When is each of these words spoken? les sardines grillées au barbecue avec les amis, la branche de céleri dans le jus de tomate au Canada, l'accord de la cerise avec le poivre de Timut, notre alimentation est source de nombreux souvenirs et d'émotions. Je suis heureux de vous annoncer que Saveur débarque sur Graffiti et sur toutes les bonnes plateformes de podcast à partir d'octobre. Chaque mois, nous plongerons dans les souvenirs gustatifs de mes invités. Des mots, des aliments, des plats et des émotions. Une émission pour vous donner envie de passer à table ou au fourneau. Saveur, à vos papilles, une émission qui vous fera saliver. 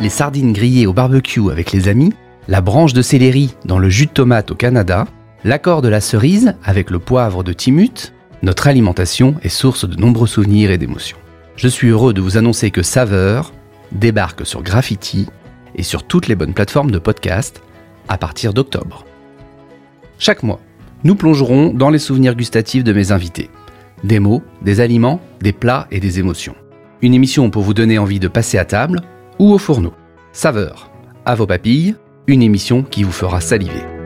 les 0.00 0.08
sardines 0.08 0.52
grillées 0.52 0.86
au 0.86 0.92
barbecue 0.92 1.50
avec 1.50 1.72
les 1.72 1.88
amis, 1.88 2.12
la 2.46 2.60
branche 2.60 2.92
de 2.92 3.02
céleri 3.02 3.54
dans 3.64 3.78
le 3.78 3.88
jus 3.88 4.06
de 4.06 4.12
tomate 4.12 4.50
au 4.50 4.54
Canada, 4.54 5.06
l'accord 5.44 5.82
de 5.82 5.88
la 5.88 6.00
cerise 6.00 6.54
avec 6.64 6.90
le 6.90 6.98
poivre 6.98 7.42
de 7.42 7.52
Timut, 7.52 8.12
notre 8.42 8.68
alimentation 8.68 9.34
est 9.42 9.48
source 9.48 9.88
de 9.88 9.96
nombreux 9.96 10.28
souvenirs 10.28 10.70
et 10.70 10.78
d'émotions. 10.78 11.18
Je 11.56 11.66
suis 11.66 11.88
heureux 11.88 12.14
de 12.14 12.20
vous 12.20 12.36
annoncer 12.36 12.70
que 12.70 12.82
Saveur 12.82 13.52
débarque 13.90 14.46
sur 14.46 14.62
Graffiti 14.62 15.26
et 15.74 15.82
sur 15.82 16.04
toutes 16.04 16.28
les 16.28 16.36
bonnes 16.36 16.54
plateformes 16.54 16.92
de 16.92 16.98
podcast 16.98 17.60
à 18.08 18.18
partir 18.18 18.54
d'octobre. 18.54 19.04
Chaque 20.18 20.44
mois, 20.44 20.60
nous 21.02 21.16
plongerons 21.16 21.72
dans 21.72 21.90
les 21.90 21.98
souvenirs 21.98 22.36
gustatifs 22.36 22.84
de 22.84 22.92
mes 22.92 23.10
invités. 23.10 23.50
Des 24.04 24.20
mots, 24.20 24.42
des 24.62 24.80
aliments, 24.80 25.20
des 25.40 25.52
plats 25.52 25.88
et 25.90 25.98
des 25.98 26.20
émotions. 26.20 26.54
Une 27.02 27.14
émission 27.14 27.50
pour 27.50 27.62
vous 27.62 27.74
donner 27.74 27.98
envie 27.98 28.20
de 28.20 28.28
passer 28.28 28.58
à 28.58 28.64
table 28.64 29.00
ou 29.38 29.52
au 29.52 29.58
fourneau. 29.58 29.92
Saveur, 30.32 30.90
à 31.24 31.34
vos 31.34 31.46
papilles, 31.46 31.96
une 32.26 32.42
émission 32.42 32.82
qui 32.82 33.02
vous 33.02 33.12
fera 33.12 33.40
saliver. 33.40 33.97